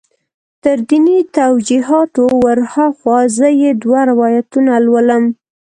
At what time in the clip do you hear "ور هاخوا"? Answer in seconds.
2.43-3.19